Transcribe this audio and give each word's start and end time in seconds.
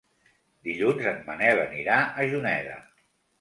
Dilluns 0.67 1.09
en 1.11 1.19
Manel 1.27 1.61
anirà 1.67 1.99
a 2.23 2.27
Juneda. 2.33 2.81